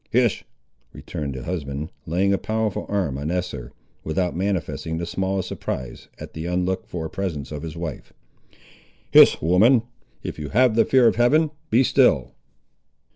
[0.09, 0.45] "Hist,"
[0.93, 3.71] returned the husband, laying a powerful arm on Esther,
[4.03, 8.11] without manifesting the smallest surprise at the unlooked for presence of his wife.
[9.11, 9.83] "Hist, woman!
[10.23, 12.33] if you have the fear of Heaven, be still!"